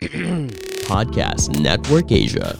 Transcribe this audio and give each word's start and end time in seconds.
Podcast 0.88 1.60
Network 1.60 2.10
Asia. 2.10 2.56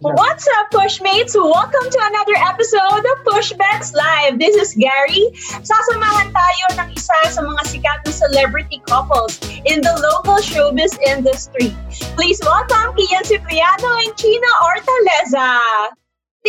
What's 0.00 0.48
up, 0.58 0.70
Pushmates? 0.72 1.36
Welcome 1.36 1.90
to 1.90 1.98
another 2.02 2.34
episode 2.50 3.06
of 3.06 3.22
Pushbacks 3.22 3.94
Live. 3.94 4.40
This 4.40 4.56
is 4.56 4.74
Gary. 4.74 5.30
Sasamahan 5.62 6.34
tayo 6.34 6.66
ng 6.82 6.90
isa 6.90 7.14
sa 7.30 7.38
mga 7.38 7.62
sikat 7.70 8.02
na 8.02 8.10
celebrity 8.10 8.82
couples 8.82 9.38
in 9.70 9.78
the 9.78 9.94
local 10.02 10.42
showbiz 10.42 10.98
industry. 11.06 11.70
Please 12.18 12.42
welcome 12.42 12.98
Kian 12.98 13.22
Cipriano 13.22 13.94
and 14.02 14.10
China 14.18 14.50
Ortaleza. 14.58 15.54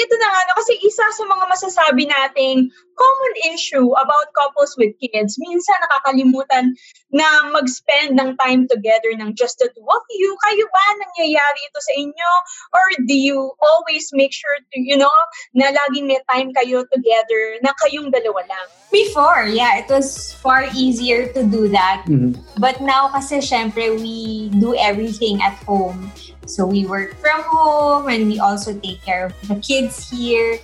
Dito 0.01 0.17
na 0.17 0.33
nga, 0.33 0.41
no, 0.49 0.57
kasi 0.57 0.73
isa 0.81 1.05
sa 1.13 1.23
mga 1.29 1.45
masasabi 1.45 2.09
nating 2.09 2.73
common 2.97 3.33
issue 3.53 3.93
about 3.93 4.33
couples 4.33 4.73
with 4.81 4.97
kids, 4.97 5.37
minsan 5.37 5.77
nakakalimutan 5.85 6.73
na 7.13 7.25
mag-spend 7.53 8.17
ng 8.17 8.33
time 8.41 8.65
together 8.65 9.13
ng 9.21 9.37
just 9.37 9.61
the 9.61 9.69
two 9.69 9.85
of 9.85 10.03
you. 10.09 10.33
Kayo 10.41 10.65
ba 10.73 10.85
nangyayari 11.05 11.59
ito 11.69 11.79
sa 11.85 11.93
inyo? 12.01 12.31
Or 12.73 12.85
do 13.05 13.13
you 13.13 13.53
always 13.61 14.09
make 14.09 14.33
sure 14.33 14.57
to, 14.73 14.77
you 14.81 14.97
know, 14.97 15.13
na 15.53 15.69
laging 15.69 16.09
may 16.09 16.17
time 16.33 16.49
kayo 16.49 16.81
together, 16.89 17.61
na 17.61 17.69
kayong 17.85 18.09
dalawa 18.09 18.41
lang? 18.49 18.67
Before, 18.89 19.45
yeah, 19.45 19.77
it 19.77 19.85
was 19.85 20.33
far 20.41 20.65
easier 20.73 21.29
to 21.37 21.45
do 21.45 21.69
that. 21.69 22.09
Mhm. 22.09 22.41
But 22.57 22.81
now 22.81 23.13
kasi 23.13 23.37
syempre 23.37 23.93
we 24.01 24.49
do 24.57 24.73
everything 24.73 25.45
at 25.45 25.61
home. 25.69 26.09
So 26.51 26.67
we 26.67 26.83
work 26.83 27.15
from 27.23 27.47
home 27.47 28.11
and 28.11 28.27
we 28.27 28.35
also 28.43 28.75
take 28.75 28.99
care 29.07 29.31
of 29.31 29.35
the 29.47 29.55
kids 29.63 30.11
here. 30.11 30.59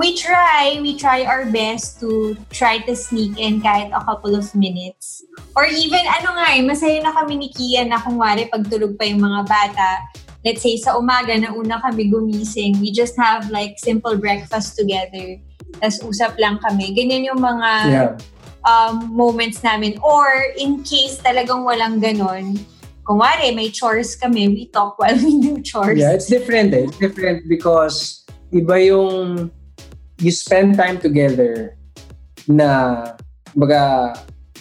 We 0.00 0.16
try, 0.16 0.80
we 0.80 0.96
try 0.96 1.28
our 1.28 1.44
best 1.44 2.00
to 2.00 2.36
try 2.48 2.80
to 2.88 2.96
sneak 2.96 3.36
in 3.36 3.60
kahit 3.60 3.92
a 3.92 4.00
couple 4.00 4.32
of 4.32 4.48
minutes. 4.56 5.20
Or 5.52 5.68
even, 5.68 6.08
ano 6.08 6.40
nga 6.40 6.56
eh, 6.56 6.64
masaya 6.64 7.04
na 7.04 7.12
kami 7.12 7.36
ni 7.36 7.48
Kian 7.52 7.92
na 7.92 8.00
kung 8.00 8.16
wari 8.16 8.48
pagtulog 8.48 8.96
pa 8.96 9.04
yung 9.04 9.20
mga 9.20 9.44
bata. 9.44 9.88
Let's 10.40 10.64
say 10.64 10.80
sa 10.80 10.96
umaga 10.96 11.36
na 11.36 11.52
una 11.52 11.84
kami 11.84 12.08
gumising, 12.08 12.80
we 12.80 12.88
just 12.88 13.16
have 13.20 13.52
like 13.52 13.76
simple 13.76 14.16
breakfast 14.16 14.76
together. 14.76 15.36
Tapos 15.84 16.00
usap 16.00 16.40
lang 16.40 16.60
kami. 16.64 16.96
Ganyan 16.96 17.28
yung 17.28 17.40
mga 17.44 17.70
Yeah. 17.88 18.12
um, 18.64 19.12
moments 19.12 19.60
namin. 19.60 20.00
Or 20.00 20.28
in 20.56 20.80
case 20.80 21.20
talagang 21.20 21.64
walang 21.64 22.00
ganon, 22.00 22.56
kung 23.06 23.22
wari, 23.22 23.54
may 23.54 23.70
chores 23.70 24.18
kami, 24.18 24.50
we 24.50 24.66
talk 24.66 24.98
while 25.00 25.14
we 25.14 25.38
do 25.38 25.62
chores. 25.62 25.96
Yeah, 25.96 26.12
it's 26.12 26.26
different 26.26 26.74
eh. 26.74 26.90
It's 26.90 26.98
different 26.98 27.46
because 27.46 28.26
iba 28.50 28.82
yung 28.82 29.48
you 30.18 30.32
spend 30.34 30.74
time 30.74 30.98
together 30.98 31.78
na 32.50 33.12
baga 33.54 34.14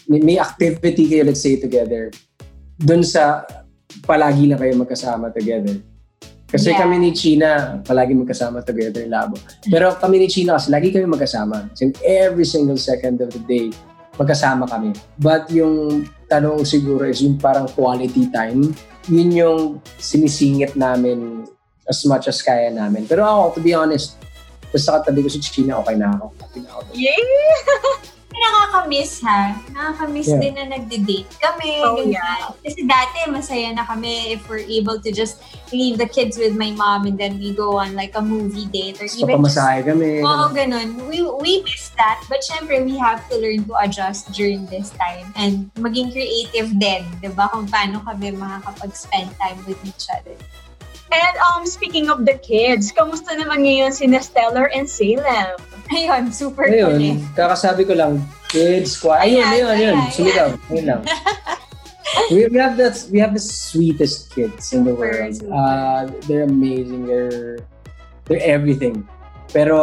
may, 0.06 0.22
may 0.22 0.38
activity 0.38 1.10
kayo 1.10 1.26
let's 1.26 1.42
say 1.42 1.58
together 1.58 2.12
dun 2.78 3.02
sa 3.02 3.46
palagi 4.06 4.46
na 4.52 4.58
kayo 4.62 4.78
magkasama 4.78 5.34
together. 5.34 5.82
Kasi 6.46 6.72
Yeah. 6.72 6.86
kami 6.86 7.02
ni 7.02 7.12
China, 7.12 7.82
palagi 7.82 8.14
magkasama 8.14 8.62
together 8.62 9.04
labo. 9.10 9.36
Pero 9.66 9.98
kami 9.98 10.22
ni 10.24 10.28
China 10.30 10.56
kasi 10.56 10.70
lagi 10.70 10.94
kami 10.94 11.10
magkasama. 11.10 11.68
As 11.74 11.82
in 11.82 11.92
every 12.06 12.46
single 12.46 12.78
second 12.78 13.20
of 13.20 13.34
the 13.34 13.42
day, 13.50 13.74
magkasama 14.16 14.70
kami. 14.70 14.94
But 15.18 15.50
yung 15.50 16.06
tanong 16.26 16.66
siguro 16.66 17.06
is 17.06 17.22
yung 17.22 17.38
parang 17.38 17.70
quality 17.72 18.30
time. 18.34 18.74
Yun 19.06 19.30
yung 19.32 19.60
sinisingit 20.02 20.74
namin 20.74 21.46
as 21.86 22.02
much 22.10 22.26
as 22.26 22.42
kaya 22.42 22.74
namin. 22.74 23.06
Pero 23.06 23.26
ako, 23.26 23.58
to 23.58 23.62
be 23.62 23.74
honest, 23.78 24.18
basta 24.74 25.02
katabi 25.02 25.22
ko 25.22 25.30
si 25.30 25.40
China, 25.42 25.82
okay 25.82 25.94
na 25.94 26.18
ako. 26.18 26.26
Happy 26.42 26.60
na 26.66 26.70
ako. 26.74 26.82
Yeah! 26.98 28.10
Nakakamiss 28.36 29.24
ha. 29.24 29.56
Nakakamiss 29.72 30.28
Yeah. 30.28 30.42
din 30.44 30.54
na 30.60 30.66
nagde-date 30.76 31.32
kami. 31.40 31.72
Oh, 31.82 31.96
ganyan. 31.98 32.20
yeah. 32.20 32.52
Kasi 32.62 32.84
dati, 32.84 33.18
masaya 33.32 33.72
na 33.72 33.88
kami 33.88 34.36
if 34.36 34.44
we're 34.52 34.66
able 34.68 35.00
to 35.00 35.10
just 35.10 35.40
leave 35.72 35.98
the 35.98 36.06
kids 36.06 36.38
with 36.38 36.54
my 36.54 36.70
mom 36.72 37.08
and 37.08 37.18
then 37.18 37.40
we 37.40 37.56
go 37.56 37.80
on 37.80 37.96
like 37.96 38.14
a 38.14 38.22
movie 38.22 38.68
date 38.70 39.00
or 39.02 39.08
So, 39.08 39.24
even 39.24 39.42
just 39.42 39.58
kami. 39.58 40.22
Oo, 40.22 40.46
ganun. 40.52 41.08
We, 41.08 41.24
we 41.42 41.64
miss 41.64 41.90
that. 41.96 42.22
But 42.28 42.44
syempre, 42.44 42.84
we 42.84 43.00
have 43.00 43.24
to 43.32 43.36
learn 43.40 43.66
to 43.66 43.74
adjust 43.82 44.30
during 44.36 44.68
this 44.68 44.92
time 45.00 45.32
and 45.40 45.72
maging 45.80 46.12
creative 46.12 46.76
din, 46.76 47.08
di 47.24 47.32
ba? 47.32 47.48
Kung 47.50 47.66
paano 47.72 48.04
kami 48.04 48.36
makakapag-spend 48.36 49.32
time 49.40 49.60
with 49.66 49.80
each 49.88 50.06
other. 50.12 50.36
And 51.16 51.36
um, 51.48 51.64
speaking 51.64 52.12
of 52.12 52.28
the 52.28 52.36
kids, 52.44 52.92
kamusta 52.92 53.40
naman 53.40 53.64
ngayon 53.64 53.96
si 53.96 54.04
Stellar 54.20 54.68
and 54.76 54.84
Salem? 54.84 55.56
Ayun, 55.96 56.34
super 56.34 56.68
cool 56.68 57.00
eh. 57.00 57.16
Ayun, 57.16 57.24
kakasabi 57.38 57.88
ko 57.88 57.94
lang, 57.96 58.20
kids, 58.52 59.00
quiet. 59.00 59.32
Ayun, 59.32 59.48
Ayan, 59.48 59.52
ayun, 59.56 59.76
ayun. 59.80 59.98
Sumigaw. 60.12 60.50
Ayun 60.74 60.86
lang. 60.92 61.02
we, 62.32 62.48
we 62.52 62.58
have 62.58 62.76
the 62.76 62.90
we 63.12 63.20
have 63.20 63.34
the 63.34 63.42
sweetest 63.42 64.34
kids 64.34 64.74
in 64.74 64.84
the 64.84 64.94
world. 64.94 65.40
Uh, 65.48 66.10
they're 66.28 66.50
amazing. 66.50 67.08
They're 67.08 67.62
they're 68.26 68.44
everything. 68.44 69.06
Pero 69.54 69.78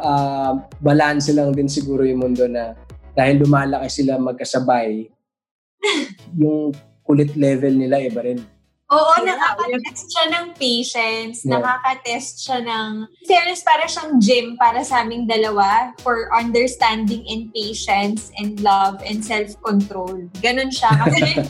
uh, 0.00 0.58
balance 0.82 1.30
lang 1.30 1.54
din 1.54 1.70
siguro 1.70 2.02
yung 2.02 2.24
mundo 2.24 2.48
na 2.48 2.74
dahil 3.14 3.46
lumalaki 3.46 3.86
sila 4.02 4.18
magkasabay, 4.18 5.06
yung 6.40 6.74
kulit 7.06 7.36
level 7.38 7.78
nila 7.78 8.02
iba 8.02 8.20
rin. 8.24 8.42
Oo, 8.92 9.14
nakaka-test 9.24 10.12
siya 10.12 10.24
ng 10.28 10.46
patience, 10.60 11.40
Yeah. 11.40 11.56
nakaka-test 11.56 12.44
siya 12.44 12.58
ng... 12.60 13.08
Fairness, 13.24 13.64
para 13.64 13.88
siyang 13.88 14.20
gym 14.20 14.46
para 14.60 14.84
sa 14.84 15.00
aming 15.00 15.24
dalawa 15.24 15.96
for 16.04 16.28
understanding 16.36 17.24
and 17.24 17.48
patience 17.56 18.28
and 18.36 18.60
love 18.60 19.00
and 19.00 19.24
self-control. 19.24 20.28
Ganon 20.44 20.68
siya. 20.68 20.92
Kasi, 21.08 21.48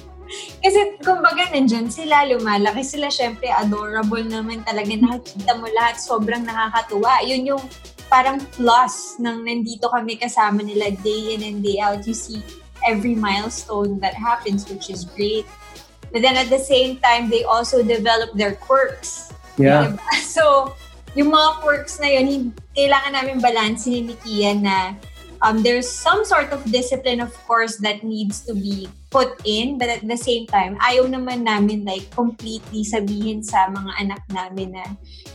kasi 0.62 0.78
kumbaga, 1.02 1.50
nandyan 1.52 1.90
sila, 1.90 2.24
lumalaki 2.24 2.86
sila, 2.86 3.10
syempre 3.10 3.50
adorable 3.50 4.24
naman 4.24 4.62
talaga. 4.62 4.94
Nakikita 4.94 5.52
mo 5.58 5.66
lahat, 5.74 6.00
sobrang 6.00 6.46
nakakatuwa. 6.46 7.18
Yun 7.26 7.54
yung 7.54 7.64
parang 8.08 8.38
plus 8.54 9.18
ng 9.18 9.42
nandito 9.42 9.90
kami 9.90 10.16
kasama 10.16 10.62
nila 10.62 10.94
day 11.02 11.34
in 11.34 11.42
and 11.42 11.60
day 11.66 11.82
out. 11.82 12.06
You 12.06 12.14
see 12.14 12.40
every 12.86 13.16
milestone 13.18 13.98
that 14.00 14.14
happens, 14.14 14.68
which 14.70 14.88
is 14.88 15.02
great. 15.02 15.48
But 16.14 16.22
then 16.22 16.38
at 16.38 16.46
the 16.46 16.62
same 16.62 17.02
time, 17.02 17.26
they 17.26 17.42
also 17.42 17.82
develop 17.82 18.38
their 18.38 18.54
quirks. 18.54 19.34
Yeah. 19.58 19.90
Diba? 19.90 19.98
So, 20.34 20.74
yung 21.18 21.34
mga 21.34 21.58
quirks 21.58 21.98
na 21.98 22.06
yun, 22.06 22.54
kailangan 22.74 23.18
namin 23.18 23.42
balansin 23.42 24.10
ni 24.10 24.14
Kian 24.22 24.62
na 24.62 24.94
um, 25.42 25.62
there's 25.62 25.90
some 25.90 26.24
sort 26.24 26.50
of 26.54 26.62
discipline, 26.70 27.18
of 27.18 27.34
course, 27.46 27.76
that 27.82 28.02
needs 28.02 28.46
to 28.46 28.54
be 28.54 28.86
put 29.10 29.34
in. 29.46 29.78
But 29.78 29.90
at 29.90 30.02
the 30.06 30.16
same 30.16 30.46
time, 30.46 30.78
ayaw 30.82 31.06
naman 31.10 31.46
namin 31.46 31.82
like 31.82 32.06
completely 32.14 32.82
sabihin 32.82 33.42
sa 33.42 33.70
mga 33.70 33.90
anak 33.98 34.22
namin 34.30 34.74
na 34.78 34.86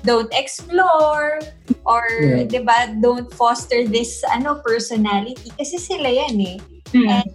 don't 0.04 0.32
explore 0.32 1.40
or, 1.84 2.04
Yeah. 2.08 2.44
di 2.48 2.60
ba, 2.64 2.92
don't 3.00 3.28
foster 3.36 3.84
this 3.88 4.24
ano 4.32 4.60
personality. 4.64 5.52
Kasi 5.60 5.76
sila 5.80 6.08
yan 6.08 6.40
eh. 6.40 6.58
And 6.96 7.30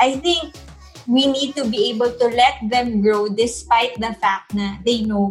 I 0.00 0.16
think 0.18 0.56
we 1.10 1.26
need 1.26 1.58
to 1.58 1.66
be 1.66 1.90
able 1.90 2.14
to 2.14 2.26
let 2.30 2.62
them 2.70 3.02
grow 3.02 3.26
despite 3.26 3.98
the 3.98 4.14
fact 4.22 4.54
na 4.54 4.78
they 4.86 5.02
know 5.02 5.26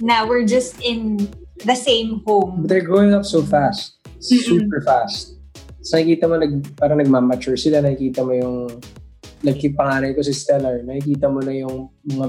na 0.00 0.24
we're 0.24 0.48
just 0.48 0.80
in 0.80 1.28
the 1.68 1.76
same 1.76 2.24
home. 2.24 2.64
But 2.64 2.72
they're 2.72 2.88
growing 2.88 3.12
up 3.12 3.28
so 3.28 3.44
fast. 3.44 4.00
Super 4.24 4.80
fast. 4.80 5.36
So 5.84 6.00
nakikita 6.00 6.24
mo, 6.24 6.40
nag, 6.40 6.72
parang 6.80 7.04
nagmamature 7.04 7.60
sila. 7.60 7.84
Nakikita 7.84 8.24
mo 8.24 8.32
yung, 8.32 8.80
like 9.44 9.60
yung 9.60 9.76
panganay 9.76 10.16
ko 10.16 10.24
si 10.24 10.32
Stellar, 10.32 10.80
nakikita 10.80 11.28
mo 11.28 11.44
na 11.44 11.52
yung 11.52 11.92
mga, 12.08 12.26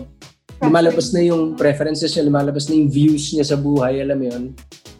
lumalabas 0.60 1.16
na 1.16 1.24
yung 1.24 1.56
preferences 1.56 2.12
niya, 2.12 2.28
lumalabas 2.28 2.68
na 2.68 2.76
yung 2.76 2.92
views 2.92 3.32
niya 3.32 3.48
sa 3.48 3.56
buhay, 3.56 4.04
alam 4.04 4.20
mo 4.20 4.26
yun? 4.28 4.44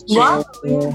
So, 0.08 0.20
Wow. 0.20 0.42
uh, 0.64 0.92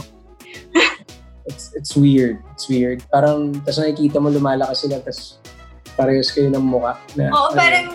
it's, 1.45 1.77
it's 1.77 1.93
weird. 1.93 2.41
It's 2.57 2.69
weird. 2.73 3.05
Parang, 3.13 3.53
tas 3.65 3.77
nakikita 3.77 4.17
mo 4.17 4.33
lumalakas 4.33 4.85
sila, 4.85 5.01
tas 5.01 5.41
parehas 5.97 6.29
kayo 6.29 6.53
ng 6.53 6.63
muka. 6.63 7.01
Na, 7.17 7.33
Oo, 7.33 7.51
ano, 7.51 7.57
parang 7.57 7.89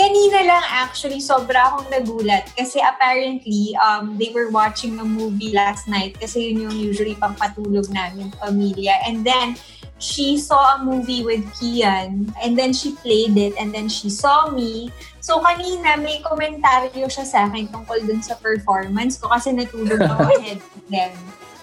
kanina 0.00 0.38
lang 0.42 0.64
actually 0.72 1.20
sobra 1.20 1.68
akong 1.68 1.92
nagulat. 1.92 2.48
Kasi 2.56 2.80
apparently 2.80 3.76
um 3.78 4.16
they 4.16 4.32
were 4.32 4.48
watching 4.48 4.96
a 4.98 5.06
movie 5.06 5.52
last 5.52 5.86
night 5.86 6.16
kasi 6.16 6.50
yun 6.50 6.66
yung 6.66 6.76
usually 6.76 7.14
pang 7.14 7.36
patulog 7.36 7.86
namin 7.92 8.32
pamilya. 8.40 9.04
And 9.04 9.22
then 9.22 9.60
she 10.02 10.34
saw 10.34 10.74
a 10.74 10.78
movie 10.82 11.22
with 11.22 11.46
Kian 11.54 12.34
and 12.42 12.58
then 12.58 12.74
she 12.74 12.98
played 12.98 13.38
it 13.38 13.54
and 13.60 13.70
then 13.70 13.86
she 13.86 14.10
saw 14.10 14.50
me. 14.50 14.90
So 15.22 15.38
kanina 15.38 16.00
may 16.00 16.18
komentaryo 16.24 17.06
siya 17.06 17.22
sa 17.28 17.38
akin 17.46 17.70
tungkol 17.70 18.02
dun 18.02 18.24
sa 18.24 18.34
performance 18.40 19.20
ko 19.20 19.30
kasi 19.30 19.54
natulog 19.54 20.02
ako 20.02 20.26
ahead 20.40 20.58
of 20.58 20.82
them. 20.90 21.14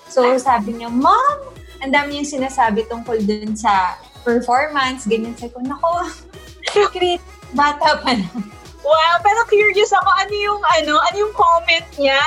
So 0.07 0.23
sabi 0.39 0.79
niya 0.79 0.87
mom! 0.93 1.57
Ang 1.79 1.95
dami 1.95 2.19
yung 2.19 2.27
sinasabi 2.27 2.87
tungkol 2.91 3.23
dun 3.23 3.55
sa 3.55 3.95
performance, 4.21 5.05
ganyan. 5.05 5.35
Sabi 5.35 5.53
ko, 5.53 5.59
nako, 5.63 5.91
great, 6.93 7.21
bata 7.59 7.99
pa 8.01 8.13
lang. 8.15 8.43
Wow, 8.79 9.13
pero 9.21 9.43
curious 9.51 9.91
ako, 9.91 10.07
ano 10.07 10.33
yung, 10.33 10.61
ano, 10.79 10.93
ano 10.97 11.15
yung 11.19 11.35
comment 11.35 11.87
niya? 11.99 12.21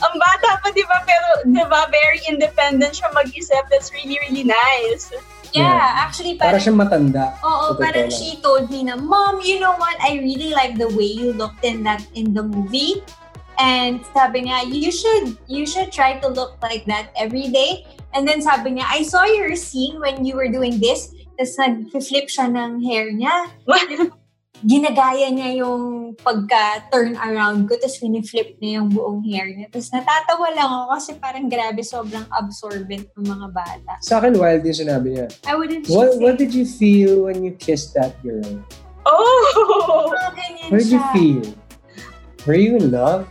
Ang 0.00 0.14
bata 0.16 0.58
pa, 0.58 0.72
di 0.72 0.82
ba? 0.88 1.04
Pero, 1.04 1.28
di 1.46 1.62
ba, 1.68 1.86
very 1.92 2.20
independent 2.26 2.96
siya 2.96 3.12
mag-isip. 3.12 3.60
That's 3.68 3.92
really, 3.92 4.16
really 4.24 4.42
nice. 4.42 5.12
Yeah, 5.54 6.02
actually, 6.02 6.36
Para 6.36 6.56
parang, 6.56 6.62
siyang 6.64 6.80
matanda. 6.80 7.24
oo, 7.40 7.76
parang 7.78 8.08
lang. 8.08 8.12
she 8.12 8.36
told 8.42 8.68
me 8.68 8.84
na, 8.84 8.96
Mom, 8.98 9.40
you 9.40 9.60
know 9.60 9.72
what? 9.78 9.94
I 10.02 10.18
really 10.18 10.50
like 10.52 10.76
the 10.76 10.88
way 10.90 11.06
you 11.06 11.32
looked 11.32 11.62
in 11.62 11.84
that 11.84 12.02
in 12.12 12.34
the 12.34 12.42
movie. 12.42 13.00
And 13.58 14.04
sabi 14.12 14.48
niya, 14.48 14.68
you 14.68 14.92
should 14.92 15.36
you 15.48 15.64
should 15.64 15.92
try 15.92 16.20
to 16.20 16.28
look 16.28 16.60
like 16.60 16.84
that 16.86 17.10
every 17.16 17.48
day. 17.48 17.88
And 18.12 18.28
then 18.28 18.40
sabi 18.40 18.76
niya, 18.76 18.84
I 18.88 19.02
saw 19.02 19.24
your 19.24 19.56
scene 19.56 20.00
when 20.00 20.24
you 20.24 20.36
were 20.36 20.48
doing 20.48 20.80
this. 20.80 21.12
Tapos 21.36 21.56
nag-flip 21.60 22.32
siya 22.32 22.48
ng 22.48 22.80
hair 22.84 23.12
niya. 23.12 23.52
ginagaya 24.64 25.28
niya 25.28 25.60
yung 25.60 26.16
pagka-turn 26.16 27.12
around 27.20 27.68
ko, 27.68 27.76
tapos 27.76 28.00
piniflip 28.00 28.56
niya 28.56 28.80
yung 28.80 28.88
buong 28.88 29.20
hair 29.28 29.52
niya. 29.52 29.68
Tapos 29.68 29.92
natatawa 29.92 30.48
lang 30.56 30.68
ako 30.72 30.84
kasi 30.96 31.10
parang 31.20 31.46
grabe, 31.52 31.84
sobrang 31.84 32.24
absorbent 32.32 33.04
ng 33.20 33.26
mga 33.26 33.48
bata. 33.52 33.92
Sa 34.00 34.16
akin, 34.16 34.32
wild 34.40 34.64
yung 34.64 34.80
sinabi 34.80 35.20
niya. 35.20 35.26
I 35.44 35.54
wouldn't 35.60 35.84
What, 35.92 36.16
say, 36.16 36.24
what 36.24 36.40
did 36.40 36.56
you 36.56 36.64
feel 36.64 37.28
when 37.28 37.44
you 37.44 37.52
kissed 37.60 37.92
that 38.00 38.16
girl? 38.24 38.64
Oh! 39.04 40.08
"Ah, 40.16 40.32
ganyan 40.32 40.72
What 40.72 40.80
did 40.80 40.96
you 40.96 41.02
siya." 41.04 41.12
feel? 41.12 41.44
Were 42.48 42.56
you 42.56 42.80
in 42.80 42.88
love? 42.94 43.28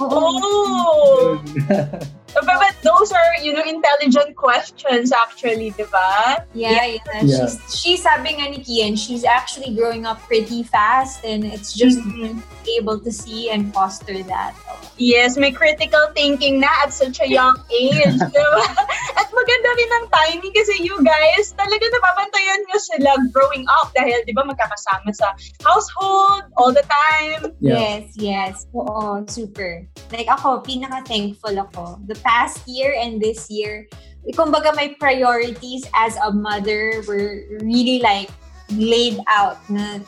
Oo. 0.00 0.08
Oh! 0.08 1.42
But, 2.32 2.46
but 2.46 2.76
those 2.82 3.10
are, 3.10 3.42
you 3.42 3.52
know, 3.52 3.62
intelligent 3.66 4.36
questions 4.36 5.10
actually, 5.10 5.70
di 5.74 5.82
ba? 5.90 6.46
Yeah, 6.54 6.86
yeah. 6.86 7.02
Yeah. 7.26 7.50
She's, 7.50 7.58
she's 7.74 8.00
sabi 8.06 8.38
nga 8.38 8.46
ni 8.54 8.62
Kian, 8.62 8.94
she's 8.94 9.26
actually 9.26 9.74
growing 9.74 10.06
up 10.06 10.22
pretty 10.30 10.62
fast 10.62 11.26
and 11.26 11.42
it's 11.42 11.74
just 11.74 11.98
Mhm. 11.98 12.38
able 12.78 13.02
to 13.02 13.10
see 13.10 13.50
and 13.50 13.74
foster 13.74 14.22
that. 14.30 14.54
Yes, 14.94 15.34
may 15.34 15.50
critical 15.50 16.06
thinking 16.14 16.62
na 16.62 16.70
at 16.86 16.94
such 16.94 17.18
a 17.18 17.26
young 17.26 17.58
age. 17.66 18.14
diba? 18.30 18.62
At 19.18 19.29
maganda 19.50 19.70
rin 19.74 19.90
ang 19.90 20.06
timing 20.14 20.54
kasi 20.54 20.74
you 20.86 20.94
guys, 21.02 21.50
talaga 21.58 21.82
napapantayan 21.82 22.60
nyo 22.70 22.78
sila 22.78 23.10
growing 23.34 23.66
up 23.82 23.90
dahil 23.98 24.22
di 24.22 24.30
ba 24.30 24.46
magkakasama 24.46 25.10
sa 25.10 25.34
household 25.66 26.46
all 26.54 26.70
the 26.70 26.86
time. 26.86 27.50
Yeah. 27.58 27.74
Yes, 27.74 28.06
yes. 28.14 28.54
Oo, 28.78 29.26
super. 29.26 29.90
Like 30.14 30.30
ako, 30.30 30.62
pinaka-thankful 30.62 31.58
ako. 31.66 31.98
The 32.06 32.14
past 32.22 32.62
year 32.70 32.94
and 32.94 33.18
this 33.18 33.50
year, 33.50 33.90
kumbaga 34.38 34.70
my 34.78 34.94
priorities 35.02 35.82
as 35.98 36.14
a 36.22 36.30
mother 36.30 37.02
were 37.10 37.42
really 37.66 37.98
like 37.98 38.30
laid 38.70 39.18
out 39.26 39.58
na 39.66 39.98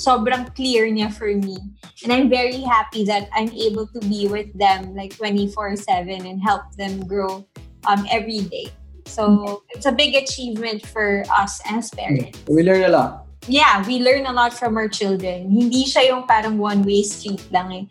sobrang 0.00 0.48
clear 0.56 0.88
niya 0.88 1.12
for 1.12 1.36
me. 1.36 1.60
And 2.00 2.16
I'm 2.16 2.32
very 2.32 2.64
happy 2.64 3.04
that 3.12 3.28
I'm 3.36 3.52
able 3.52 3.92
to 3.92 4.00
be 4.08 4.24
with 4.24 4.48
them 4.56 4.96
like 4.96 5.12
24-7 5.20 5.84
and 6.24 6.40
help 6.40 6.72
them 6.80 7.04
grow 7.04 7.44
um, 7.84 8.08
every 8.08 8.40
day. 8.48 8.72
So 9.06 9.62
it's 9.70 9.86
a 9.86 9.92
big 9.92 10.14
achievement 10.14 10.84
for 10.86 11.24
us 11.30 11.62
as 11.64 11.90
parents. 11.90 12.42
We 12.48 12.62
learn 12.62 12.84
a 12.84 12.90
lot. 12.90 13.26
yeah, 13.48 13.86
we 13.86 14.00
learn 14.02 14.26
a 14.26 14.32
lot 14.32 14.52
from 14.52 14.76
our 14.76 14.88
children. 14.88 15.50
Hindi 15.50 15.86
siya 15.86 16.10
yung 16.10 16.26
parang 16.26 16.58
one-way 16.58 17.02
street 17.02 17.42
lang 17.54 17.72
eh. 17.72 17.84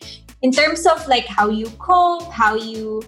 In 0.43 0.51
terms 0.51 0.85
of 0.85 0.99
like 1.07 1.25
how 1.25 1.49
you 1.49 1.71
cope, 1.79 2.27
how 2.31 2.55
you 2.55 3.01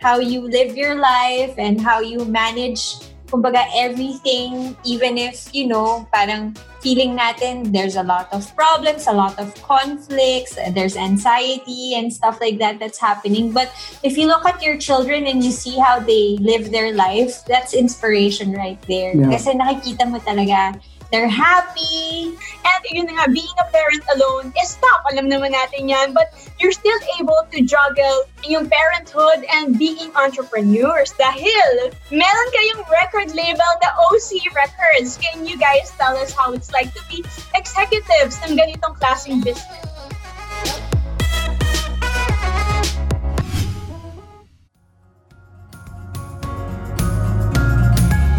how 0.00 0.18
you 0.18 0.48
live 0.48 0.76
your 0.76 0.96
life 0.96 1.52
and 1.60 1.76
how 1.76 2.00
you 2.00 2.24
manage 2.24 2.96
kumbaga 3.30 3.62
everything 3.78 4.76
even 4.84 5.16
if 5.16 5.48
you 5.54 5.66
know 5.70 6.06
parang 6.12 6.52
feeling 6.80 7.12
natin 7.16 7.72
there's 7.72 7.96
a 7.96 8.02
lot 8.02 8.28
of 8.32 8.44
problems, 8.56 9.06
a 9.06 9.12
lot 9.12 9.38
of 9.38 9.52
conflicts, 9.62 10.56
there's 10.72 10.96
anxiety 10.96 11.94
and 11.94 12.12
stuff 12.12 12.40
like 12.40 12.58
that 12.58 12.80
that's 12.80 12.98
happening. 12.98 13.52
But 13.52 13.68
if 14.02 14.16
you 14.16 14.26
look 14.26 14.44
at 14.48 14.62
your 14.62 14.76
children 14.78 15.26
and 15.26 15.44
you 15.44 15.52
see 15.52 15.78
how 15.78 16.00
they 16.00 16.38
live 16.40 16.72
their 16.72 16.92
life, 16.92 17.44
that's 17.44 17.74
inspiration 17.74 18.52
right 18.52 18.80
there. 18.88 19.14
Yeah. 19.14 19.30
Kasi 19.36 19.52
nakikita 19.54 20.08
mo 20.08 20.18
talaga 20.24 20.80
they're 21.10 21.28
happy, 21.28 22.38
And 22.60 22.82
yun 22.92 23.06
nga, 23.10 23.26
being 23.30 23.56
a 23.58 23.66
parent 23.72 24.04
alone 24.14 24.52
is 24.62 24.78
tough. 24.78 25.02
Alam 25.10 25.26
naman 25.26 25.56
natin 25.56 25.90
yan. 25.90 26.12
But 26.12 26.30
you're 26.62 26.74
still 26.74 26.98
able 27.18 27.42
to 27.50 27.58
juggle 27.66 28.28
yung 28.46 28.70
parenthood 28.70 29.42
and 29.50 29.74
being 29.78 30.12
entrepreneurs. 30.14 31.10
Dahil 31.18 31.94
meron 32.14 32.48
kayong 32.54 32.82
record 32.86 33.34
label 33.34 33.70
na 33.82 33.90
OC 34.10 34.54
Records. 34.54 35.18
Can 35.18 35.46
you 35.46 35.58
guys 35.58 35.90
tell 35.98 36.14
us 36.14 36.30
how 36.30 36.52
it's 36.52 36.70
like 36.70 36.92
to 36.94 37.02
be 37.10 37.24
executives 37.56 38.38
ng 38.46 38.54
ganitong 38.54 38.94
klaseng 39.00 39.42
business? 39.42 39.86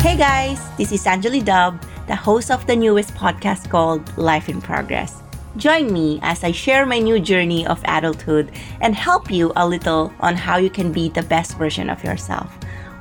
Hey 0.01 0.17
guys, 0.17 0.59
this 0.75 0.91
is 0.91 1.05
Anjali 1.05 1.45
Dub, 1.45 1.77
the 2.11 2.17
host 2.17 2.51
of 2.51 2.67
the 2.67 2.75
newest 2.75 3.15
podcast 3.15 3.69
called 3.69 4.03
Life 4.17 4.49
in 4.49 4.59
Progress. 4.59 5.23
Join 5.55 5.93
me 5.93 6.19
as 6.21 6.43
I 6.43 6.51
share 6.51 6.85
my 6.85 6.99
new 6.99 7.21
journey 7.21 7.65
of 7.65 7.79
adulthood 7.85 8.51
and 8.81 8.93
help 8.93 9.31
you 9.31 9.53
a 9.55 9.65
little 9.65 10.11
on 10.19 10.35
how 10.35 10.57
you 10.57 10.69
can 10.69 10.91
be 10.91 11.07
the 11.07 11.23
best 11.23 11.57
version 11.57 11.89
of 11.89 12.03
yourself, 12.03 12.51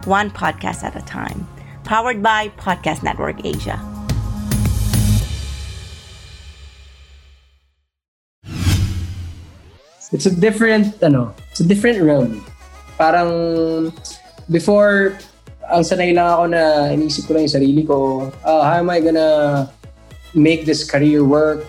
one 0.05 0.31
podcast 0.31 0.85
at 0.85 0.95
a 0.95 1.03
time. 1.03 1.43
Powered 1.83 2.23
by 2.23 2.51
Podcast 2.51 3.03
Network 3.03 3.45
Asia. 3.45 3.83
It's 10.13 10.27
a 10.27 10.31
different, 10.31 11.03
ano, 11.03 11.35
it's 11.51 11.59
a 11.59 11.67
different 11.67 12.01
realm. 12.01 12.47
Parang, 12.97 13.93
before, 14.53 15.19
ang 15.71 15.87
sanay 15.87 16.11
lang 16.11 16.27
ako 16.27 16.45
na 16.51 16.91
inisip 16.91 17.31
ko 17.31 17.39
lang 17.39 17.47
yung 17.47 17.57
sarili 17.57 17.83
ko, 17.87 18.27
uh, 18.43 18.63
how 18.67 18.83
am 18.83 18.91
I 18.91 18.99
gonna 18.99 19.71
make 20.35 20.67
this 20.67 20.83
career 20.83 21.23
work? 21.23 21.63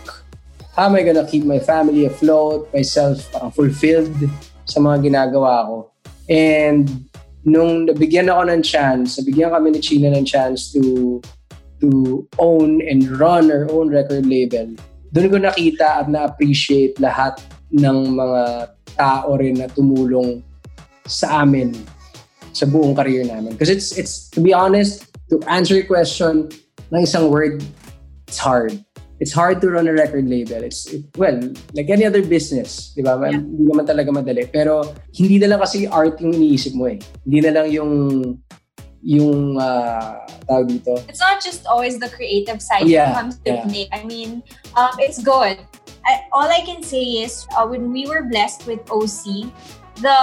How 0.74 0.90
am 0.90 0.98
I 0.98 1.06
gonna 1.06 1.30
keep 1.30 1.46
my 1.46 1.62
family 1.62 2.10
afloat, 2.10 2.66
myself 2.74 3.30
parang 3.30 3.54
fulfilled 3.54 4.18
sa 4.66 4.82
mga 4.82 5.06
ginagawa 5.06 5.70
ko? 5.70 5.78
And 6.26 6.90
nung 7.46 7.86
nabigyan 7.86 8.34
ako 8.34 8.50
ng 8.50 8.62
chance, 8.66 9.22
nabigyan 9.22 9.54
kami 9.54 9.78
ni 9.78 9.80
China 9.86 10.10
ng 10.18 10.26
chance 10.26 10.74
to 10.74 11.22
to 11.82 12.22
own 12.38 12.82
and 12.86 13.06
run 13.18 13.50
our 13.50 13.66
own 13.74 13.90
record 13.90 14.26
label, 14.26 14.70
doon 15.14 15.30
ko 15.30 15.38
nakita 15.42 16.06
at 16.06 16.08
na-appreciate 16.10 16.98
lahat 17.02 17.42
ng 17.74 18.18
mga 18.18 18.42
tao 18.98 19.34
rin 19.38 19.58
na 19.62 19.70
tumulong 19.70 20.46
sa 21.10 21.42
amin 21.42 21.74
sa 22.54 22.66
buong 22.66 22.96
career 22.96 23.24
namin. 23.26 23.54
Because 23.54 23.70
it's, 23.70 23.98
it's, 23.98 24.30
to 24.36 24.42
be 24.42 24.54
honest, 24.54 25.08
to 25.30 25.40
answer 25.48 25.76
your 25.76 25.88
question 25.88 26.50
ng 26.92 27.02
isang 27.04 27.30
word, 27.30 27.64
it's 28.28 28.38
hard. 28.38 28.76
It's 29.22 29.32
hard 29.32 29.62
to 29.62 29.70
run 29.70 29.88
a 29.88 29.94
record 29.94 30.26
label. 30.26 30.66
It's, 30.66 30.90
it, 30.90 31.06
well, 31.16 31.38
like 31.74 31.90
any 31.90 32.06
other 32.06 32.26
business, 32.26 32.90
di 32.98 33.06
ba? 33.06 33.22
Yeah. 33.22 33.38
Hindi 33.38 33.70
naman 33.70 33.86
talaga 33.86 34.10
madali. 34.10 34.50
Pero 34.50 34.82
hindi 35.14 35.38
na 35.38 35.54
lang 35.54 35.60
kasi 35.62 35.86
art 35.86 36.18
yung 36.20 36.34
iniisip 36.34 36.74
mo 36.74 36.90
eh. 36.90 36.98
Hindi 37.22 37.40
na 37.46 37.52
lang 37.62 37.68
yung 37.70 37.92
yung 39.02 39.58
uh, 39.58 40.14
tawag 40.46 40.70
dito. 40.70 40.94
it's 41.10 41.20
not 41.20 41.42
just 41.42 41.66
always 41.66 41.98
the 41.98 42.10
creative 42.10 42.62
side 42.62 42.86
Yeah, 42.86 43.10
that 43.10 43.18
comes 43.18 43.42
with 43.42 43.58
yeah. 43.74 43.90
I 43.90 44.06
mean, 44.06 44.46
um, 44.78 44.94
it's 45.02 45.18
good. 45.18 45.58
I, 46.06 46.22
all 46.32 46.50
I 46.50 46.62
can 46.62 46.82
say 46.82 47.26
is 47.26 47.46
uh, 47.58 47.66
when 47.66 47.92
we 47.92 48.06
were 48.06 48.24
blessed 48.24 48.66
with 48.66 48.82
OC, 48.90 49.50
the 50.00 50.20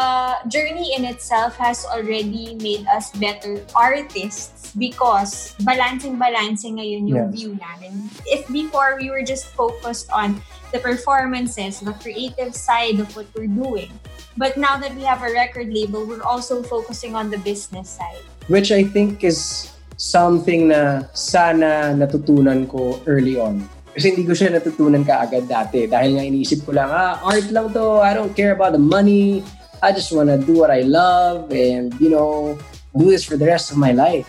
journey 0.49 0.97
in 0.97 1.05
itself 1.05 1.57
has 1.61 1.85
already 1.85 2.57
made 2.63 2.87
us 2.89 3.13
better 3.21 3.61
artists 3.77 4.73
because 4.79 5.53
balancing-balancing 5.65 6.81
ngayon 6.81 7.05
yung 7.09 7.29
Yeah. 7.29 7.33
view 7.33 7.53
namin. 7.61 8.09
If 8.25 8.49
before 8.49 8.97
we 8.97 9.13
were 9.13 9.25
just 9.25 9.53
focused 9.53 10.09
on 10.09 10.41
the 10.73 10.81
performances, 10.81 11.81
the 11.81 11.97
creative 12.01 12.53
side 12.53 13.01
of 13.01 13.13
what 13.17 13.29
we're 13.33 13.49
doing. 13.51 13.93
But 14.39 14.55
now 14.55 14.79
that 14.79 14.95
we 14.95 15.03
have 15.03 15.25
a 15.25 15.33
record 15.33 15.73
label, 15.73 16.07
we're 16.07 16.23
also 16.23 16.63
focusing 16.63 17.19
on 17.19 17.33
the 17.33 17.41
business 17.41 17.99
side. 17.99 18.23
Which 18.47 18.71
I 18.71 18.87
think 18.87 19.25
is 19.27 19.69
something 19.99 20.71
na 20.71 21.11
sana 21.11 21.91
natutunan 21.97 22.71
ko 22.71 23.03
early 23.09 23.35
on. 23.35 23.67
Kasi 23.99 24.15
hindi 24.15 24.23
ko 24.23 24.33
siya 24.39 24.55
natutunan 24.55 25.03
kaagad 25.03 25.51
dati. 25.51 25.91
Dahil 25.91 26.15
nga 26.15 26.23
iniisip 26.23 26.63
ko 26.63 26.71
lang, 26.71 26.87
ah, 26.87 27.19
art 27.27 27.51
lang 27.51 27.75
to. 27.75 27.99
I 27.99 28.15
don't 28.15 28.31
care 28.31 28.55
about 28.55 28.79
the 28.79 28.83
money. 28.83 29.43
I 29.83 29.95
just 29.95 30.11
wanna 30.11 30.39
do 30.39 30.59
what 30.59 30.71
I 30.71 30.83
love 30.83 31.53
and, 31.55 31.95
you 32.03 32.11
know, 32.11 32.59
do 32.97 33.11
this 33.11 33.23
for 33.23 33.37
the 33.37 33.47
rest 33.47 33.71
of 33.71 33.79
my 33.79 33.93
life. 33.93 34.27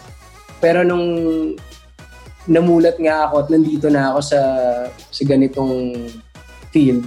Pero 0.61 0.83
nung 0.85 1.55
namulat 2.49 2.97
nga 2.97 3.29
ako 3.29 3.45
at 3.45 3.47
nandito 3.49 3.87
na 3.89 4.13
ako 4.13 4.19
sa 4.25 4.39
sa 4.91 5.23
ganitong 5.25 6.09
field, 6.73 7.05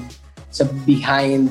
sa 0.51 0.67
behind 0.87 1.51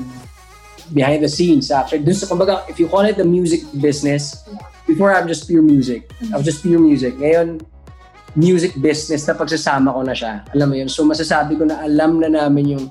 behind 0.92 1.24
the 1.24 1.30
scenes 1.30 1.72
actually. 1.72 2.04
Dun 2.04 2.16
sa, 2.16 2.28
kumbaga, 2.28 2.68
if 2.68 2.76
you 2.76 2.88
call 2.88 3.04
it 3.08 3.16
the 3.16 3.24
music 3.24 3.64
business, 3.80 4.44
before 4.86 5.14
I'm 5.14 5.28
just 5.28 5.48
pure 5.48 5.62
music. 5.62 6.10
I 6.32 6.36
was 6.36 6.44
just 6.44 6.60
pure 6.60 6.80
music. 6.80 7.16
Ngayon, 7.16 7.62
music 8.36 8.76
business 8.80 9.24
na 9.28 9.36
pagsasama 9.36 9.92
ko 9.92 10.00
na 10.04 10.12
siya. 10.16 10.44
Alam 10.52 10.66
mo 10.72 10.74
yun? 10.76 10.88
So 10.88 11.04
masasabi 11.04 11.56
ko 11.56 11.64
na 11.68 11.80
alam 11.84 12.20
na 12.20 12.28
namin 12.28 12.76
yung 12.76 12.84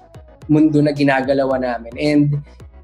mundo 0.50 0.81
na 0.81 0.93
ginagalawa 0.93 1.58
namin. 1.62 1.93
And 1.98 2.22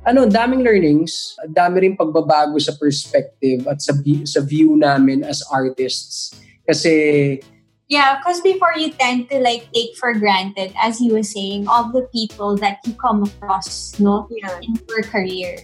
ano, 0.07 0.23
daming 0.23 0.63
learnings, 0.63 1.35
dami 1.51 1.83
rin 1.83 1.99
pagbabago 1.99 2.55
sa 2.63 2.71
perspective 2.79 3.67
at 3.67 3.83
sa, 3.83 3.91
sa 4.23 4.39
view 4.39 4.79
namin 4.79 5.27
as 5.27 5.43
artists. 5.51 6.31
Kasi, 6.63 7.43
Yeah, 7.87 8.19
because 8.19 8.43
before 8.43 8.75
you 8.75 8.91
tend 8.91 9.31
to 9.31 9.39
like 9.39 9.71
take 9.71 9.95
for 9.95 10.11
granted, 10.11 10.75
as 10.75 10.99
you 10.99 11.15
were 11.15 11.23
saying, 11.23 11.71
all 11.71 11.87
the 11.87 12.03
people 12.11 12.59
that 12.59 12.83
you 12.83 12.91
come 12.99 13.23
across, 13.23 13.95
no, 13.95 14.27
Yeah. 14.27 14.59
in 14.59 14.75
your 14.91 15.07
career. 15.07 15.63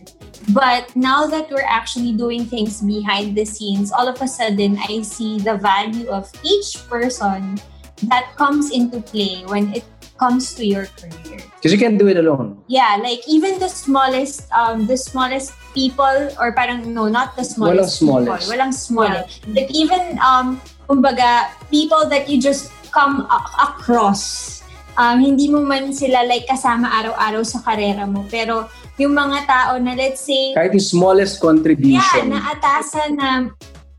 But 0.56 0.88
now 0.96 1.28
that 1.28 1.52
we're 1.52 1.68
actually 1.68 2.16
doing 2.16 2.48
things 2.48 2.80
behind 2.80 3.36
the 3.36 3.44
scenes, 3.44 3.92
all 3.92 4.08
of 4.08 4.24
a 4.24 4.28
sudden 4.28 4.80
I 4.80 5.04
see 5.04 5.40
the 5.40 5.60
value 5.60 6.08
of 6.08 6.32
each 6.48 6.80
person 6.88 7.60
that 8.08 8.32
comes 8.40 8.72
into 8.72 9.04
play 9.04 9.44
when 9.48 9.76
it 9.76 9.84
comes 10.24 10.56
to 10.56 10.64
your 10.64 10.88
career. 10.96 11.44
because 11.64 11.72
you 11.72 11.80
can't 11.80 12.00
do 12.00 12.08
it 12.12 12.20
alone. 12.20 12.60
Yeah, 12.68 13.00
like 13.00 13.24
even 13.28 13.60
the 13.60 13.72
smallest, 13.72 14.52
um, 14.52 14.84
the 14.88 15.00
smallest 15.00 15.56
people, 15.72 16.32
or 16.40 16.52
parang 16.52 16.92
no, 16.92 17.08
not 17.08 17.36
the 17.40 17.44
smallest. 17.44 18.00
Walang 18.00 18.00
people, 18.00 18.24
smallest. 18.24 18.52
Walang 18.52 18.74
smallest. 18.76 19.48
Like 19.48 19.72
even, 19.72 20.20
um, 20.20 20.60
kumbaga, 20.92 21.48
people 21.72 22.04
that 22.12 22.28
you 22.28 22.40
just 22.40 22.68
come 22.92 23.24
a- 23.32 23.52
across. 23.64 24.60
Um, 25.00 25.24
hindi 25.24 25.48
mo 25.50 25.64
man 25.64 25.96
sila 25.96 26.28
like 26.28 26.46
kasama 26.46 26.86
araw-araw 27.00 27.42
sa 27.48 27.64
karera 27.64 28.06
mo. 28.06 28.28
Pero 28.28 28.68
yung 29.00 29.16
mga 29.16 29.48
tao 29.48 29.72
na 29.80 29.96
let's 29.96 30.22
say, 30.22 30.52
Kahit 30.54 30.76
yung 30.76 30.84
smallest 30.86 31.40
yeah, 31.40 31.44
contribution. 31.48 32.24
naatasan 32.30 33.12
na 33.18 33.30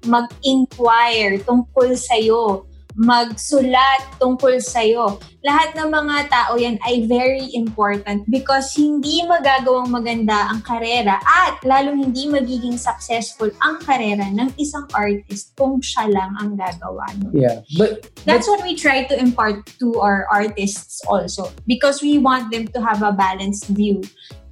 mag-inquire 0.05 1.41
tungkol 1.43 1.97
sa'yo, 1.97 2.69
magsulat 2.95 4.07
tungkol 4.23 4.63
sa'yo. 4.63 5.19
Lahat 5.43 5.75
ng 5.75 5.91
mga 5.91 6.31
tao 6.31 6.55
yan 6.57 6.79
ay 6.87 7.05
very 7.11 7.51
important 7.53 8.23
because 8.31 8.73
hindi 8.79 9.21
magagawang 9.27 9.91
maganda 9.91 10.49
ang 10.49 10.63
karera 10.63 11.19
at 11.21 11.59
lalong 11.67 12.09
hindi 12.09 12.31
magiging 12.31 12.79
successful 12.79 13.51
ang 13.61 13.83
karera 13.83 14.31
ng 14.31 14.49
isang 14.57 14.87
artist 14.95 15.53
kung 15.59 15.83
siya 15.83 16.09
lang 16.09 16.33
ang 16.39 16.55
gagawa. 16.55 17.05
nun. 17.19 17.35
yeah. 17.35 17.61
But, 17.77 18.09
That's 18.25 18.49
what 18.49 18.63
we 18.65 18.79
try 18.79 19.05
to 19.05 19.15
impart 19.19 19.67
to 19.83 20.01
our 20.01 20.25
artists 20.33 21.03
also 21.05 21.53
because 21.67 22.01
we 22.01 22.17
want 22.17 22.55
them 22.55 22.71
to 22.73 22.79
have 22.81 23.03
a 23.03 23.13
balanced 23.13 23.69
view 23.75 24.01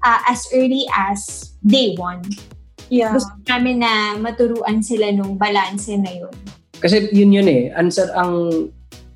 uh, 0.05 0.21
as 0.29 0.45
early 0.53 0.85
as 0.93 1.55
day 1.65 1.95
one. 1.97 2.27
Yeah. 2.93 3.17
Gusto 3.17 3.33
namin 3.49 3.81
na 3.81 4.21
maturuan 4.21 4.85
sila 4.85 5.09
nung 5.15 5.41
balanse 5.41 5.97
na 5.97 6.13
yun. 6.13 6.35
Kasi 6.83 7.09
yun 7.15 7.31
yun 7.31 7.47
eh. 7.47 7.71
Answer 7.79 8.11
ang 8.19 8.69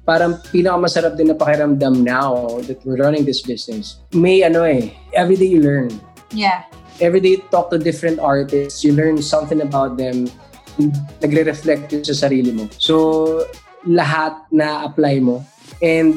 parang 0.06 0.38
pinakamasarap 0.54 1.18
din 1.18 1.34
na 1.34 1.36
pakiramdam 1.36 2.06
now 2.06 2.62
that 2.70 2.78
we're 2.86 3.02
running 3.02 3.26
this 3.26 3.42
business. 3.42 3.98
May 4.14 4.46
ano 4.46 4.62
eh, 4.62 4.94
everyday 5.10 5.50
you 5.50 5.58
learn. 5.58 5.90
Yeah. 6.30 6.62
Everyday 7.02 7.36
you 7.36 7.42
talk 7.50 7.74
to 7.74 7.78
different 7.82 8.22
artists, 8.22 8.86
you 8.86 8.94
learn 8.94 9.18
something 9.18 9.60
about 9.60 9.98
them, 9.98 10.30
nagre-reflect 11.20 11.92
yun 11.92 12.06
sa 12.06 12.14
sarili 12.14 12.54
mo. 12.54 12.70
So, 12.78 13.44
lahat 13.84 14.46
na 14.54 14.86
apply 14.86 15.20
mo. 15.20 15.42
And 15.82 16.16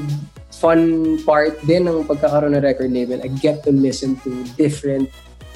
fun 0.54 1.18
part 1.26 1.58
din 1.66 1.90
ng 1.90 2.06
pagkakaroon 2.06 2.56
ng 2.56 2.64
record 2.64 2.94
label, 2.94 3.20
I 3.26 3.28
get 3.42 3.66
to 3.66 3.74
listen 3.74 4.22
to 4.22 4.46
different 4.56 5.10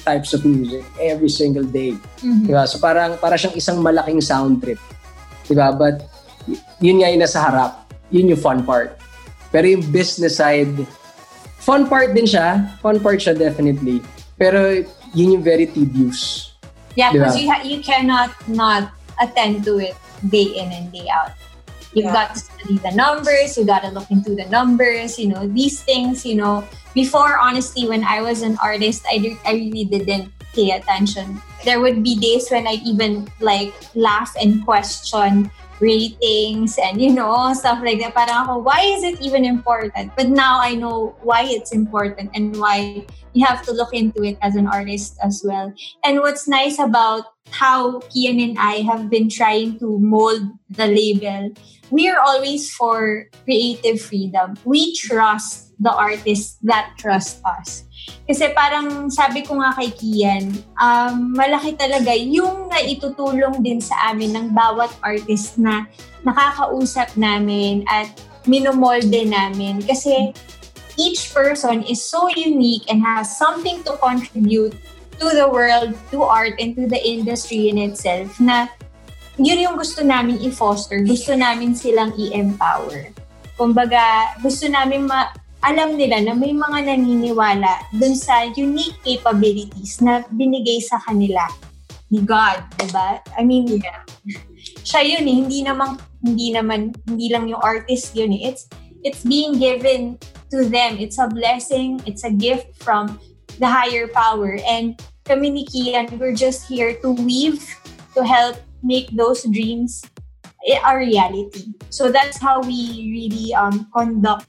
types 0.04 0.36
of 0.36 0.44
music 0.44 0.84
every 1.00 1.32
single 1.32 1.64
day. 1.64 1.96
Mhm. 2.20 2.48
Diba? 2.48 2.64
So 2.68 2.76
parang 2.80 3.16
para 3.16 3.40
siyang 3.40 3.56
isang 3.56 3.80
malaking 3.80 4.20
sound 4.20 4.60
trip. 4.60 4.80
Diba? 5.44 5.72
But 5.72 6.04
y- 6.48 6.60
yun 6.80 7.00
nga 7.00 7.08
yung 7.10 7.22
nasa 7.22 7.40
harap. 7.40 7.72
Yun 8.10 8.32
yung 8.32 8.40
fun 8.40 8.60
part. 8.62 8.96
Pero 9.50 9.66
yung 9.66 9.84
business 9.88 10.38
side, 10.38 10.72
fun 11.58 11.86
part 11.86 12.12
din 12.12 12.26
siya. 12.26 12.78
Fun 12.82 12.98
part 12.98 13.22
siya 13.22 13.36
definitely. 13.36 14.02
Pero 14.34 14.82
yun 15.14 15.38
yung 15.38 15.44
very 15.44 15.66
tedious. 15.70 16.50
Yeah, 16.94 17.10
because 17.10 17.38
you, 17.38 17.50
ha- 17.50 17.62
you 17.66 17.82
cannot 17.82 18.30
not 18.46 18.90
attend 19.18 19.66
to 19.66 19.78
it 19.82 19.94
day 20.30 20.58
in 20.58 20.70
and 20.70 20.90
day 20.90 21.06
out. 21.10 21.34
You've 21.94 22.10
Yeah. 22.10 22.26
got 22.26 22.34
to 22.34 22.42
study 22.42 22.78
the 22.82 22.90
numbers, 22.90 23.54
you 23.54 23.62
got 23.62 23.86
to 23.86 23.90
look 23.94 24.10
into 24.10 24.34
the 24.34 24.50
numbers, 24.50 25.14
you 25.14 25.30
know, 25.30 25.46
these 25.46 25.78
things, 25.82 26.26
you 26.26 26.34
know. 26.34 26.66
Before, 26.90 27.38
honestly, 27.38 27.86
when 27.86 28.02
I 28.02 28.18
was 28.22 28.42
an 28.42 28.58
artist, 28.58 29.06
I, 29.06 29.18
did, 29.18 29.38
I 29.46 29.54
really 29.54 29.86
didn't 29.86 30.33
pay 30.54 30.70
attention. 30.70 31.42
There 31.64 31.80
would 31.80 32.02
be 32.02 32.16
days 32.16 32.48
when 32.50 32.66
I 32.66 32.78
even 32.86 33.28
like 33.40 33.74
laugh 33.94 34.32
and 34.40 34.64
question 34.64 35.50
ratings 35.80 36.78
and 36.78 37.02
you 37.02 37.10
know 37.10 37.52
stuff 37.52 37.82
like 37.82 37.98
that 37.98 38.14
parang 38.14 38.46
ako 38.46 38.62
why 38.62 38.78
is 38.78 39.02
it 39.02 39.18
even 39.18 39.44
important 39.44 40.06
but 40.14 40.30
now 40.30 40.62
I 40.62 40.78
know 40.78 41.18
why 41.26 41.50
it's 41.50 41.74
important 41.74 42.30
and 42.30 42.54
why 42.54 43.02
you 43.34 43.42
have 43.44 43.66
to 43.66 43.74
look 43.74 43.90
into 43.90 44.22
it 44.22 44.38
as 44.38 44.54
an 44.54 44.70
artist 44.70 45.18
as 45.18 45.42
well 45.42 45.74
and 46.06 46.22
what's 46.22 46.46
nice 46.46 46.78
about 46.78 47.34
how 47.50 48.00
Kian 48.10 48.42
and 48.42 48.58
I 48.58 48.82
have 48.82 49.10
been 49.10 49.28
trying 49.28 49.78
to 49.78 49.98
mold 49.98 50.42
the 50.70 50.86
label, 50.86 51.52
we 51.90 52.08
are 52.08 52.18
always 52.18 52.72
for 52.72 53.28
creative 53.44 54.00
freedom. 54.00 54.56
We 54.64 54.94
trust 54.96 55.72
the 55.78 55.92
artists 55.92 56.58
that 56.62 56.94
trust 56.98 57.44
us. 57.44 57.84
Kasi 58.24 58.56
parang 58.56 59.12
sabi 59.12 59.44
ko 59.44 59.60
nga 59.60 59.76
kay 59.76 59.92
Kian, 59.92 60.48
um, 60.80 61.36
malaki 61.36 61.76
talaga 61.76 62.16
yung 62.16 62.72
naitutulong 62.72 63.60
din 63.60 63.84
sa 63.84 64.12
amin 64.12 64.32
ng 64.32 64.46
bawat 64.56 64.88
artist 65.04 65.60
na 65.60 65.84
nakakausap 66.24 67.12
namin 67.20 67.84
at 67.84 68.08
minomolde 68.48 69.28
namin. 69.28 69.84
Kasi 69.84 70.32
each 70.96 71.36
person 71.36 71.84
is 71.84 72.00
so 72.00 72.24
unique 72.32 72.88
and 72.88 73.04
has 73.04 73.36
something 73.36 73.84
to 73.84 73.92
contribute 74.00 74.72
to 75.20 75.26
the 75.36 75.46
world, 75.46 75.94
to 76.10 76.24
art, 76.24 76.56
and 76.58 76.74
to 76.74 76.88
the 76.88 76.98
industry 76.98 77.68
in 77.68 77.78
itself 77.78 78.40
na 78.40 78.66
yun 79.38 79.58
yung 79.58 79.76
gusto 79.76 80.02
namin 80.02 80.38
i-foster. 80.42 81.02
Gusto 81.02 81.34
namin 81.34 81.74
silang 81.74 82.14
i-empower. 82.14 83.10
Kumbaga, 83.54 84.34
gusto 84.42 84.66
namin 84.66 85.06
ma- 85.06 85.34
alam 85.64 85.96
nila 85.96 86.20
na 86.20 86.36
may 86.36 86.52
mga 86.52 86.92
naniniwala 86.92 87.88
dun 87.96 88.12
sa 88.12 88.44
unique 88.52 89.00
capabilities 89.00 90.04
na 90.04 90.20
binigay 90.36 90.76
sa 90.84 91.00
kanila 91.08 91.48
ni 92.12 92.20
God, 92.20 92.60
diba? 92.76 93.24
I 93.32 93.42
mean, 93.48 93.80
siya 94.84 95.00
yun 95.00 95.24
eh. 95.24 95.36
Hindi 95.40 95.64
naman, 95.64 95.96
hindi 96.20 96.52
naman, 96.52 96.92
hindi 97.08 97.32
lang 97.32 97.48
yung 97.48 97.64
artist 97.64 98.12
yun 98.12 98.36
eh. 98.36 98.52
It's, 98.52 98.68
it's 99.00 99.24
being 99.24 99.56
given 99.56 100.20
to 100.52 100.68
them. 100.68 101.00
It's 101.00 101.16
a 101.16 101.32
blessing. 101.32 102.04
It's 102.04 102.28
a 102.28 102.30
gift 102.30 102.76
from 102.84 103.16
the 103.56 103.66
higher 103.66 104.06
power. 104.12 104.60
And 104.68 105.00
kami 105.24 105.48
ni 105.48 105.64
Kian, 105.64 106.12
we're 106.20 106.36
just 106.36 106.68
here 106.68 106.92
to 107.00 107.16
weave, 107.24 107.64
to 108.12 108.20
help 108.20 108.60
make 108.84 109.08
those 109.16 109.48
dreams 109.48 110.04
a 110.68 110.92
reality. 110.92 111.72
So 111.88 112.12
that's 112.12 112.36
how 112.36 112.60
we 112.60 113.08
really 113.16 113.56
um, 113.56 113.88
conduct 113.96 114.44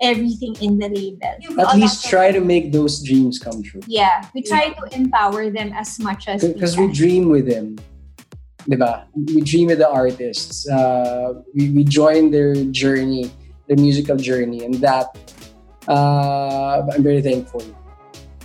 everything 0.00 0.56
in 0.60 0.78
the 0.78 0.88
label. 0.88 1.60
At 1.60 1.76
least 1.76 2.08
try 2.08 2.32
to 2.32 2.40
make 2.40 2.72
those 2.72 3.04
dreams 3.04 3.38
come 3.38 3.62
true. 3.62 3.80
Yeah, 3.86 4.24
we 4.34 4.42
try 4.42 4.72
to 4.72 4.82
empower 4.96 5.50
them 5.50 5.72
as 5.76 6.00
much 6.00 6.28
as 6.28 6.42
Because 6.42 6.76
we 6.76 6.86
we 6.88 6.92
dream 6.92 7.28
with 7.28 7.46
them. 7.46 7.76
Diba? 8.68 9.04
We 9.14 9.40
dream 9.40 9.68
with 9.68 9.78
the 9.78 9.88
artists. 9.88 10.68
Uh, 10.68 11.40
we, 11.54 11.70
we 11.70 11.84
join 11.84 12.30
their 12.30 12.54
journey, 12.68 13.30
their 13.68 13.76
musical 13.76 14.16
journey. 14.16 14.64
And 14.64 14.74
that, 14.84 15.16
uh, 15.88 16.84
I'm 16.92 17.02
very 17.02 17.22
thankful. 17.22 17.64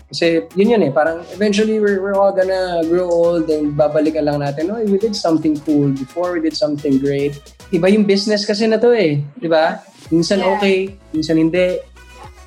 Kasi 0.08 0.48
yun 0.56 0.70
yun 0.70 0.82
eh, 0.86 0.92
parang 0.94 1.26
eventually 1.34 1.82
we're, 1.82 2.00
we're 2.00 2.16
all 2.16 2.32
gonna 2.32 2.86
grow 2.88 3.10
old 3.10 3.50
and 3.50 3.74
babalikan 3.76 4.24
lang 4.24 4.40
natin, 4.40 4.72
oh, 4.72 4.80
we 4.86 5.02
did 5.02 5.16
something 5.16 5.60
cool 5.66 5.92
before, 5.92 6.32
we 6.38 6.40
did 6.40 6.56
something 6.56 7.02
great. 7.02 7.36
Iba 7.74 7.92
yung 7.92 8.06
business 8.06 8.46
kasi 8.46 8.70
na 8.70 8.78
to 8.78 8.94
eh, 8.94 9.20
di 9.42 9.50
ba? 9.50 9.82
Minsan 10.10 10.42
Yeah. 10.42 10.54
okay, 10.58 10.78
minsan 11.12 11.38
hindi. 11.38 11.82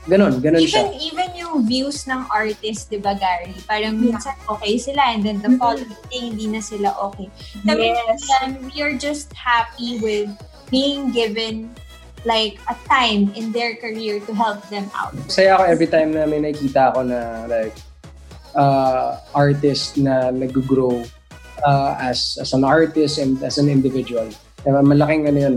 Ganon, 0.09 0.41
ganon 0.41 0.65
siya. 0.65 0.88
Even 0.88 0.97
even 0.97 1.29
yung 1.37 1.55
views 1.69 2.09
ng 2.09 2.25
artist, 2.33 2.88
'di 2.88 2.97
ba 2.97 3.12
Gary? 3.12 3.53
Parang 3.69 4.00
minsan 4.00 4.33
okay 4.49 4.81
sila 4.81 5.12
and 5.12 5.21
then 5.21 5.37
the 5.45 5.53
following 5.61 5.93
day 6.09 6.33
hindi 6.33 6.49
na 6.49 6.65
sila 6.65 6.97
okay. 6.97 7.29
Kami 7.69 7.93
Yes. 7.93 8.25
yan, 8.25 8.57
we 8.73 8.81
are 8.81 8.97
just 8.97 9.29
happy 9.37 10.00
with 10.00 10.33
being 10.73 11.12
given 11.12 11.69
like 12.25 12.57
a 12.73 12.77
time 12.88 13.31
in 13.37 13.53
their 13.53 13.77
career 13.77 14.17
to 14.25 14.33
help 14.33 14.65
them 14.73 14.88
out. 14.97 15.12
Saya 15.29 15.61
ako 15.61 15.62
every 15.69 15.88
time 15.93 16.17
na 16.17 16.25
may 16.25 16.41
nakikita 16.41 16.97
ako 16.97 17.05
na 17.05 17.45
like 17.45 17.77
uh, 18.57 19.21
artist 19.37 20.00
na 20.00 20.33
nag-grow 20.33 21.05
uh, 21.62 21.93
as 22.00 22.41
as 22.41 22.57
an 22.57 22.65
artist 22.65 23.21
and 23.21 23.38
as 23.45 23.61
an 23.61 23.69
individual. 23.69 24.27
Diba, 24.65 24.81
malaking 24.83 25.29
ano 25.29 25.38
yun. 25.38 25.57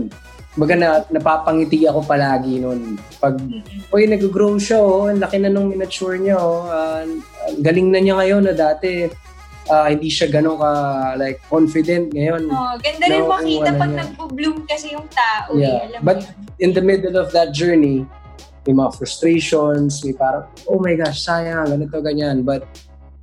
Baga 0.52 0.76
na, 0.76 0.88
napapangiti 1.08 1.88
ako 1.88 2.04
palagi 2.04 2.60
nun. 2.60 3.00
Pag, 3.16 3.40
uy, 3.88 4.04
nag-grow 4.04 4.60
siya, 4.60 4.84
oh, 4.84 5.08
ang 5.08 5.16
laki 5.16 5.40
na 5.40 5.48
nung 5.48 5.72
miniature 5.72 6.20
niya, 6.20 6.36
oh. 6.36 6.68
Ang 6.68 7.24
galing 7.64 7.88
na 7.88 8.04
niya 8.04 8.20
ngayon 8.20 8.44
na 8.44 8.52
dati, 8.52 9.08
ah, 9.66 9.88
hindi 9.88 10.12
siya 10.12 10.28
ganun 10.28 10.60
ka, 10.60 10.70
like, 11.16 11.40
confident 11.48 12.12
ngayon. 12.12 12.52
Oh, 12.52 12.76
ganda 12.76 13.04
rin 13.08 13.24
No, 13.24 13.32
makita 13.32 13.68
ano 13.70 13.80
pag 13.80 13.90
niya. 13.90 14.00
nagbo-bloom 14.04 14.58
kasi 14.68 14.92
yung 14.92 15.08
tao. 15.08 15.56
Yeah, 15.56 15.88
Eh, 15.88 15.88
alam 15.88 16.00
but- 16.04 16.20
yun. 16.20 16.36
in 16.60 16.70
the 16.76 16.84
middle 16.84 17.16
of 17.16 17.32
that 17.32 17.56
journey, 17.56 18.04
may 18.68 18.76
mga 18.76 18.92
frustrations, 18.92 20.04
may 20.04 20.12
parang, 20.12 20.44
oh 20.68 20.76
my 20.76 20.92
gosh, 20.94 21.24
sayang, 21.24 21.64
ganito, 21.66 21.96
ganyan. 21.98 22.44
But, 22.44 22.68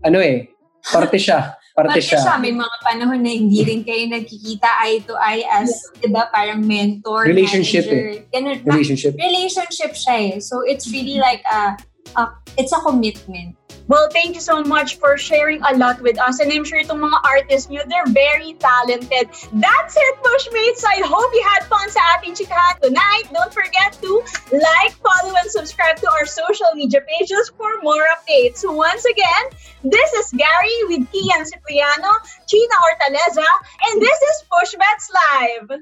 ano 0.02 0.18
eh, 0.18 0.50
parte 0.82 1.22
siya. 1.22 1.59
Parte 1.84 2.00
siya. 2.00 2.20
siya. 2.24 2.36
May 2.40 2.56
mga 2.56 2.76
panahon 2.82 3.20
na 3.20 3.32
hindi 3.36 3.60
rin 3.68 3.82
kayo 3.84 4.04
nagkikita 4.08 4.70
eye 4.80 5.00
to 5.04 5.14
eye 5.20 5.44
as, 5.52 5.72
di 6.00 6.08
ba, 6.08 6.32
parang 6.32 6.64
mentor, 6.64 7.28
Relationship 7.28 7.86
manager. 7.86 8.28
Ganun. 8.32 8.58
Ma- 8.64 8.74
Relationship. 8.80 9.12
relationship 9.20 9.92
siya 9.92 10.16
eh. 10.16 10.34
So, 10.40 10.64
it's 10.64 10.88
really 10.88 11.20
like 11.20 11.44
a, 11.44 11.76
a 12.16 12.22
it's 12.56 12.72
a 12.72 12.80
commitment. 12.80 13.59
Well, 13.90 14.08
thank 14.14 14.36
you 14.36 14.42
so 14.42 14.62
much 14.62 14.98
for 14.98 15.18
sharing 15.18 15.64
a 15.64 15.74
lot 15.76 16.00
with 16.00 16.22
us. 16.22 16.40
And 16.40 16.54
I'm 16.54 16.64
sure 16.64 16.78
itong 16.78 17.02
mga 17.02 17.20
artists 17.26 17.74
nyo, 17.74 17.82
they're 17.90 18.06
very 18.14 18.54
talented. 18.62 19.34
That's 19.50 19.98
it, 19.98 20.16
Pushmates. 20.22 20.86
I 20.86 21.02
hope 21.02 21.34
you 21.34 21.42
had 21.42 21.66
fun 21.66 21.90
sa 21.90 21.98
ating 22.14 22.38
chikahan 22.38 22.78
tonight. 22.86 23.34
Don't 23.34 23.50
forget 23.50 23.98
to 23.98 24.22
like, 24.54 24.94
follow, 25.02 25.34
and 25.34 25.50
subscribe 25.50 25.98
to 26.06 26.08
our 26.14 26.30
social 26.30 26.70
media 26.78 27.02
pages 27.02 27.50
for 27.58 27.82
more 27.82 28.06
updates. 28.14 28.62
Once 28.62 29.10
again, 29.10 29.46
this 29.82 30.10
is 30.22 30.38
Gary 30.38 30.78
with 30.94 31.10
Kian 31.10 31.42
Cipriano, 31.50 32.14
China 32.46 32.76
Hortaleza, 32.86 33.50
and 33.90 33.98
this 33.98 34.20
is 34.22 34.36
Pushbets 34.54 35.10
Live. 35.18 35.82